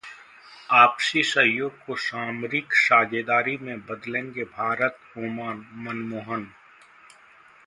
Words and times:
आपसी 0.69 1.21
सहयोग 1.23 1.77
को 1.85 1.95
सामरिक 1.95 2.73
साझेदारी 2.75 3.57
में 3.57 3.85
बदलेंगे 3.85 4.43
भारत-ओमान: 4.43 5.65
मनमोहन 5.75 6.51